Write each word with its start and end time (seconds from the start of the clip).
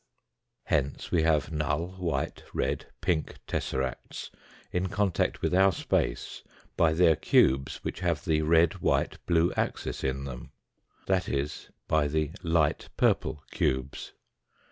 190 0.67 0.67
THE 0.67 0.89
FOURTH 0.89 0.99
Hence 1.03 1.11
we 1.11 1.21
have 1.21 1.51
null, 1.51 1.87
white, 1.99 2.43
red, 2.53 2.87
pink 3.01 3.35
tesseracts 3.45 4.31
in 4.71 4.89
contact 4.89 5.43
with 5.43 5.53
our 5.53 5.71
space 5.71 6.41
by 6.75 6.93
their 6.93 7.15
cubes 7.15 7.77
which 7.83 7.99
have 7.99 8.25
the 8.25 8.41
red, 8.41 8.79
white, 8.79 9.23
blue 9.27 9.53
axis 9.55 10.03
in 10.03 10.23
them, 10.23 10.53
that 11.05 11.29
is 11.29 11.69
by 11.87 12.07
the 12.07 12.31
light 12.41 12.89
purple 12.97 13.43
cubes. 13.51 14.13